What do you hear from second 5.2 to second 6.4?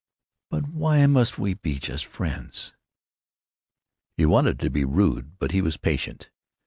but he was patient.